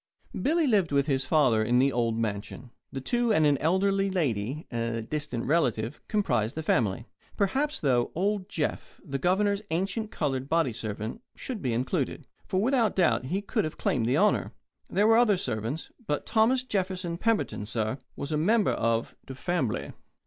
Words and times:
Billy 0.41 0.65
lived 0.65 0.91
with 0.91 1.05
his 1.05 1.25
father 1.25 1.63
in 1.63 1.77
the 1.77 1.91
old 1.91 2.17
mansion. 2.17 2.71
The 2.91 3.01
two 3.01 3.31
and 3.31 3.45
an 3.45 3.59
elderly 3.59 4.09
lady 4.09 4.65
a 4.71 5.03
distant 5.03 5.45
relative 5.45 6.01
comprised 6.07 6.55
the 6.55 6.63
family. 6.63 7.05
Perhaps, 7.37 7.79
though, 7.81 8.09
old 8.15 8.49
Jeff, 8.49 8.99
the 9.05 9.19
Governor's 9.19 9.61
ancient 9.69 10.09
coloured 10.09 10.49
body 10.49 10.73
servant, 10.73 11.21
should 11.35 11.61
be 11.61 11.71
included. 11.71 12.25
Without 12.51 12.95
doubt, 12.95 13.25
he 13.25 13.43
could 13.43 13.63
have 13.63 13.77
claimed 13.77 14.07
the 14.07 14.17
honour. 14.17 14.53
There 14.89 15.05
were 15.05 15.17
other 15.17 15.37
servants, 15.37 15.91
but 16.07 16.25
Thomas 16.25 16.63
Jefferson 16.63 17.19
Pemberton, 17.19 17.67
sah, 17.67 17.97
was 18.15 18.31
a 18.31 18.37
member 18.37 18.71
of 18.71 19.15
"de 19.27 19.35
fambly." 19.35 19.93